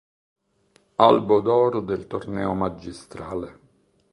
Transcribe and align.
Albo 1.09 1.37
d'oro 1.49 1.79
del 1.91 2.07
torneo 2.15 2.55
Magistrale. 2.63 3.53